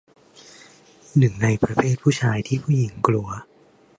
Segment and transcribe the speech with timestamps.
[1.17, 3.29] หนึ่งในประเภทผู้ชายที่ผู้หญิงกลัว